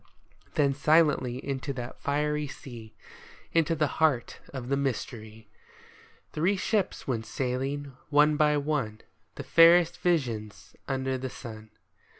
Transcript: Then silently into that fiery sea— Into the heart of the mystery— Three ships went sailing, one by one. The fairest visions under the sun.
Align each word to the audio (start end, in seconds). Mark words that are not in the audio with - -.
Then 0.55 0.73
silently 0.73 1.37
into 1.47 1.73
that 1.73 2.01
fiery 2.01 2.47
sea— 2.47 2.95
Into 3.53 3.75
the 3.75 3.85
heart 4.01 4.39
of 4.51 4.67
the 4.69 4.75
mystery— 4.75 5.47
Three 6.33 6.57
ships 6.57 7.07
went 7.07 7.27
sailing, 7.27 7.95
one 8.09 8.35
by 8.35 8.57
one. 8.57 9.01
The 9.35 9.43
fairest 9.43 9.99
visions 9.99 10.75
under 10.87 11.19
the 11.19 11.29
sun. 11.29 11.69